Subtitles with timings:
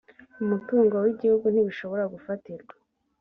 [0.43, 2.73] umutungo w’igihugu ntibishobora gufatirwa